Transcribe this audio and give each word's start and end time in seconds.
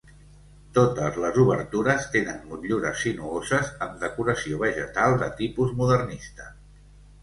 Totes 0.77 1.19
les 1.23 1.37
obertures 1.43 2.07
tenen 2.17 2.41
motllures 2.55 3.05
sinuoses 3.09 3.73
amb 3.89 4.03
decoració 4.07 4.65
vegetal 4.67 5.23
de 5.25 5.33
tipus 5.41 5.81
modernista. 5.81 6.55